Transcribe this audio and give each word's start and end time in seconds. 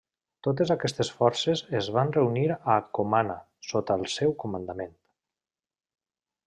Totes 0.45 0.71
aquestes 0.75 1.11
forces 1.17 1.61
es 1.81 1.89
van 1.97 2.15
reunir 2.17 2.47
a 2.75 2.79
Comana 2.99 3.37
sota 3.73 4.01
el 4.01 4.09
seu 4.19 4.35
comandament. 4.45 5.01